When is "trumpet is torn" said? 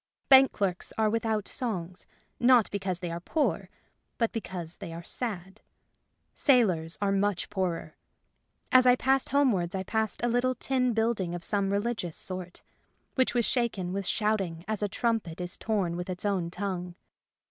14.89-15.95